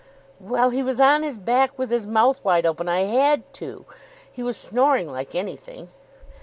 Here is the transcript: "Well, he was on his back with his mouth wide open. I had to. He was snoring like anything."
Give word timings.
"Well, 0.39 0.71
he 0.71 0.81
was 0.81 0.99
on 0.99 1.21
his 1.21 1.37
back 1.37 1.77
with 1.77 1.91
his 1.91 2.07
mouth 2.07 2.43
wide 2.43 2.65
open. 2.65 2.89
I 2.89 3.01
had 3.01 3.43
to. 3.53 3.85
He 4.33 4.41
was 4.41 4.57
snoring 4.57 5.11
like 5.11 5.35
anything." 5.35 5.89